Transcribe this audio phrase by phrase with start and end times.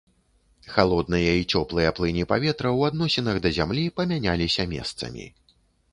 [0.75, 5.33] Халодныя і цёплыя плыні паветра ў адносінах да зямлі памяняліся месцамі.